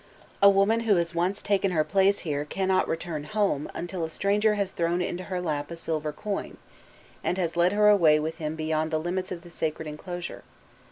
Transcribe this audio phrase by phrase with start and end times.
[0.41, 4.55] A woman who has once taken her place here cannot return home until a stranger
[4.55, 6.57] has thrown into her lap a silver coin,
[7.23, 10.41] and has led her away with him beyond the limits of the sacred enclosure.